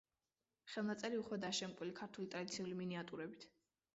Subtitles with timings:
[0.75, 3.49] ხელნაწერი უხვადაა შემკული ქართული ტრადიციული მინიატიურებით.